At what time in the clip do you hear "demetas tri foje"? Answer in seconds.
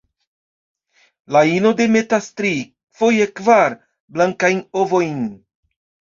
1.81-3.27